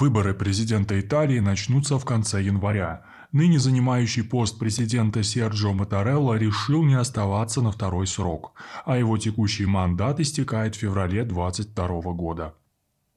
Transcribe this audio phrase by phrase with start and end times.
[0.00, 3.04] Выборы президента Италии начнутся в конце января.
[3.32, 8.54] Ныне занимающий пост президента Серджио Матарелло решил не оставаться на второй срок,
[8.86, 12.54] а его текущий мандат истекает в феврале 2022 года.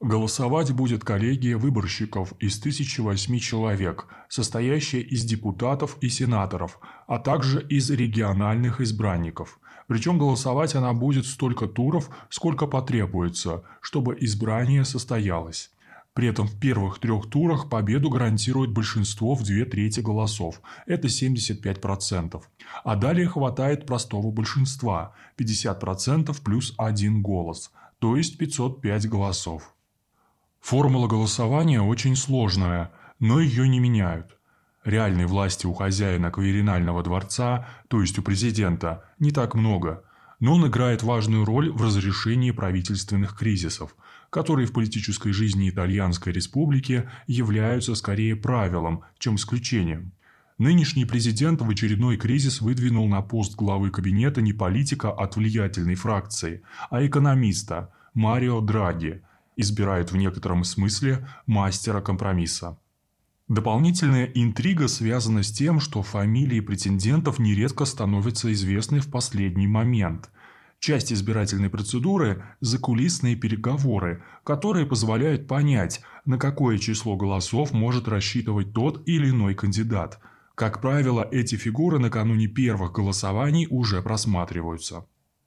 [0.02, 7.88] Голосовать будет коллегия выборщиков из 1008 человек, состоящая из депутатов и сенаторов, а также из
[7.88, 9.58] региональных избранников.
[9.86, 15.70] Причем голосовать она будет столько туров, сколько потребуется, чтобы избрание состоялось.
[16.14, 22.40] При этом в первых трех турах победу гарантирует большинство в две трети голосов, это 75%.
[22.84, 29.74] А далее хватает простого большинства, 50% плюс один голос, то есть 505 голосов.
[30.60, 34.38] Формула голосования очень сложная, но ее не меняют.
[34.84, 40.04] Реальной власти у хозяина кверинального дворца, то есть у президента, не так много,
[40.38, 43.96] но он играет важную роль в разрешении правительственных кризисов,
[44.34, 50.10] которые в политической жизни Итальянской республики являются скорее правилом, чем исключением.
[50.58, 56.62] Нынешний президент в очередной кризис выдвинул на пост главы кабинета не политика от влиятельной фракции,
[56.90, 59.22] а экономиста Марио Драги,
[59.56, 62.76] избирает в некотором смысле мастера компромисса.
[63.46, 70.28] Дополнительная интрига связана с тем, что фамилии претендентов нередко становятся известны в последний момент–
[70.86, 79.02] Часть избирательной процедуры– закулисные переговоры, которые позволяют понять, на какое число голосов может рассчитывать тот
[79.08, 80.18] или иной кандидат.
[80.54, 85.06] Как правило, эти фигуры накануне первых голосований уже просматриваются.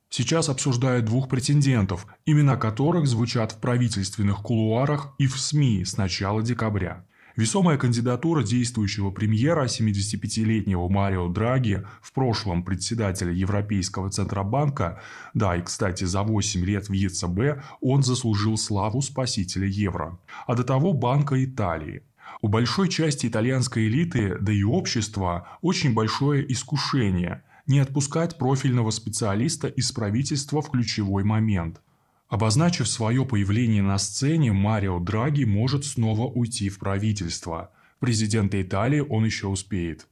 [0.09, 6.41] Сейчас обсуждают двух претендентов, имена которых звучат в правительственных кулуарах и в СМИ с начала
[6.41, 7.05] декабря.
[7.37, 14.99] Весомая кандидатура действующего премьера 75-летнего Марио Драги, в прошлом председателя Европейского Центробанка,
[15.35, 20.63] да и, кстати, за 8 лет в ЕЦБ он заслужил славу спасителя евро, а до
[20.63, 22.01] того Банка Италии.
[22.41, 29.67] У большой части итальянской элиты, да и общества, очень большое искушение– не отпускать профильного специалиста
[29.67, 31.81] из правительства в ключевой момент–
[32.27, 37.71] Обозначив свое появление на сцене, Марио Драги может снова уйти в правительство.
[37.99, 40.07] Президента Италии он еще успеет.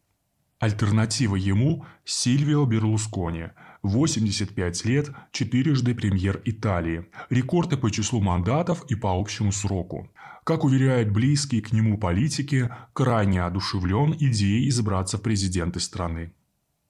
[0.59, 3.49] Альтернатива ему– Сильвио Берлускони.
[3.83, 7.05] 85 лет, четырежды премьер Италии.
[7.29, 10.09] Рекорды по числу мандатов и по общему сроку.
[10.45, 16.31] Как уверяют близкие к нему политики, крайне одушевлен идеей избраться в президенты страны.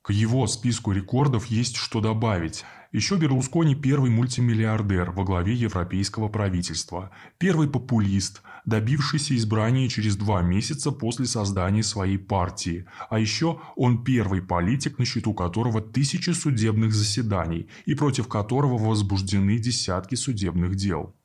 [0.05, 2.63] К его списку рекордов есть что добавить.
[2.91, 10.91] Еще Берлускони– первый мультимиллиардер во главе европейского правительства, первый популист, добившийся избрания через два месяца
[10.91, 12.85] после создания своей партии.
[13.09, 19.57] А еще он первый политик, на счету которого тысячи судебных заседаний и против которого возбуждены
[19.57, 21.15] десятки судебных дел.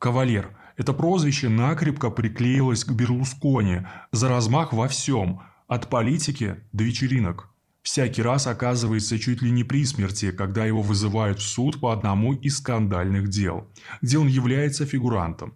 [0.00, 7.50] Кавалер– это прозвище накрепко приклеилось к Берлускони за размах во всем– от политики до вечеринок
[7.88, 12.34] всякий раз оказывается чуть ли не при смерти, когда его вызывают в суд по одному
[12.34, 13.66] из скандальных дел,
[14.02, 15.54] где он является фигурантом.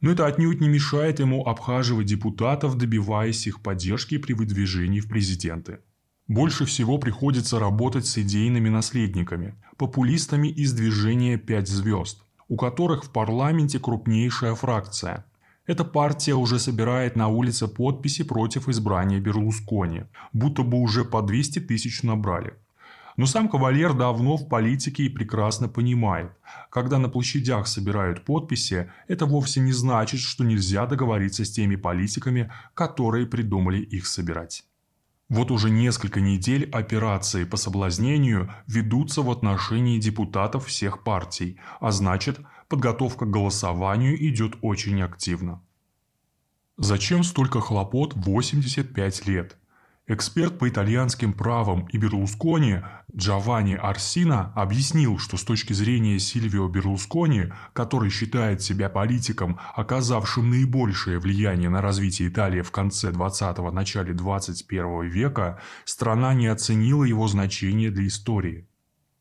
[0.00, 5.78] Но это отнюдь не мешает ему обхаживать депутатов, добиваясь их поддержки при выдвижении в президенты.
[6.26, 13.12] Больше всего приходится работать с идейными наследниками, популистами из движения «Пять звезд», у которых в
[13.12, 15.26] парламенте крупнейшая фракция–
[15.68, 21.60] эта партия уже собирает на улице подписи против избрания Берлускони, будто бы уже по 200
[21.60, 22.54] тысяч набрали.
[23.18, 26.30] Но сам кавалер давно в политике и прекрасно понимает,
[26.70, 32.50] когда на площадях собирают подписи, это вовсе не значит, что нельзя договориться с теми политиками,
[32.74, 34.64] которые придумали их собирать.
[35.28, 42.40] Вот уже несколько недель операции по соблазнению ведутся в отношении депутатов всех партий, а значит,
[42.68, 45.62] подготовка к голосованию идет очень активно.
[46.78, 49.58] Зачем столько хлопот в 85 лет?
[50.10, 52.78] Эксперт по итальянским правам и Берлускони
[53.14, 61.18] Джованни Арсина объяснил, что с точки зрения Сильвио Берлускони, который считает себя политиком, оказавшим наибольшее
[61.18, 67.90] влияние на развитие Италии в конце 20-го– начале 21 века, страна не оценила его значение
[67.90, 68.66] для истории.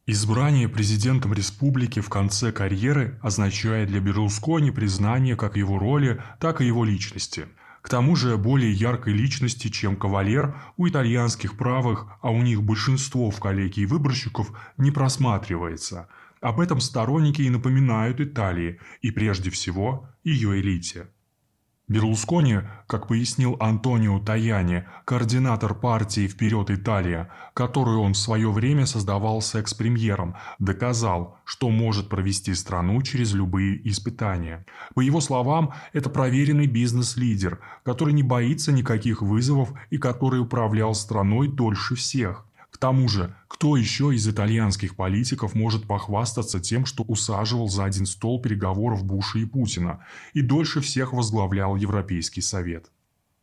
[0.06, 6.66] Избрание президентом республики в конце карьеры означает для Берлускони признание как его роли, так и
[6.66, 7.48] его личности–
[7.88, 13.32] к тому же более яркой личности, чем кавалер, у итальянских правых, а у них большинство
[13.32, 16.10] в коллегии выборщиков, не просматривается.
[16.42, 21.08] Об этом сторонники и напоминают Италии, и прежде всего ее элите.
[21.90, 29.42] Берлускони, как пояснил Антонио Таяни, координатор партии «Вперед Италия», которую он в свое время создавал
[29.42, 34.66] с экс-премьером, доказал, что может провести страну через любые испытания.
[34.96, 41.48] По его словам, это проверенный бизнес-лидер, который не боится никаких вызовов и который управлял страной
[41.48, 42.47] дольше всех.
[42.78, 48.06] К тому же, кто еще из итальянских политиков может похвастаться тем, что усаживал за один
[48.06, 52.92] стол переговоров Буша и Путина и дольше всех возглавлял Европейский Совет?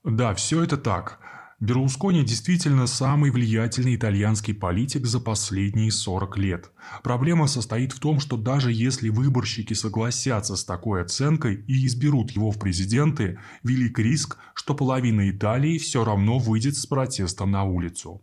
[0.04, 1.18] Да, все это так.
[1.58, 6.70] Берлускони действительно самый влиятельный итальянский политик за последние 40 лет.
[7.02, 12.52] Проблема состоит в том, что даже если выборщики согласятся с такой оценкой и изберут его
[12.52, 18.22] в президенты, велик риск, что половина Италии все равно выйдет с протестом на улицу.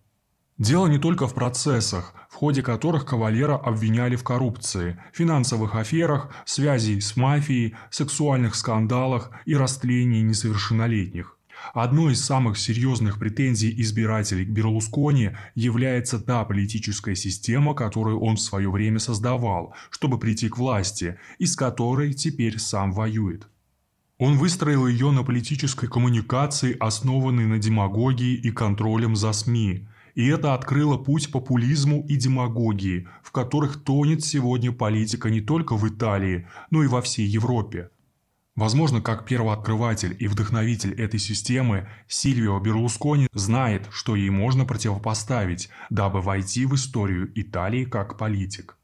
[0.62, 7.00] Дело не только в процессах, в ходе которых кавалера обвиняли в коррупции, финансовых аферах, связи
[7.00, 11.36] с мафией, сексуальных скандалах и растлении несовершеннолетних.
[11.74, 18.42] Одной из самых серьезных претензий избирателей к Берлускони является та политическая система, которую он в
[18.42, 23.48] свое время создавал, чтобы прийти к власти, и с которой теперь сам воюет.
[24.20, 30.54] Он выстроил ее на политической коммуникации, основанной на демагогии и контролем за СМИ, и это
[30.54, 36.84] открыло путь популизму и демагогии, в которых тонет сегодня политика не только в Италии, но
[36.84, 37.90] и во всей Европе.
[38.56, 46.22] Возможно, как первооткрыватель и вдохновитель этой системы, Сильвио Берлускони знает, что ей можно противопоставить, дабы
[46.22, 48.78] войти в историю Италии как политик.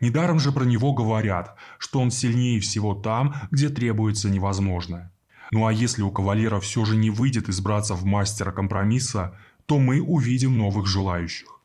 [0.00, 5.12] Недаром же про него говорят, что он сильнее всего там, где требуется невозможное.
[5.52, 9.36] Ну а если у кавалера все же не выйдет избраться в мастера компромисса,
[9.66, 11.61] то мы увидим новых желающих.